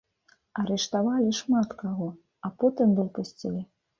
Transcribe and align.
Арыштавалі 0.61 1.31
шмат 1.41 1.75
каго, 1.83 2.09
а 2.49 2.53
потым 2.63 2.97
выпусцілі. 3.01 3.61